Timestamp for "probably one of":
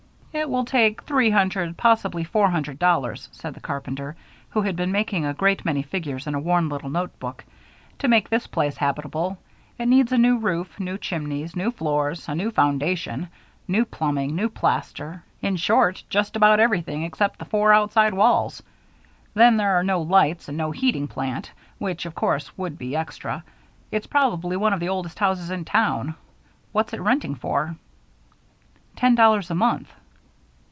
24.07-24.79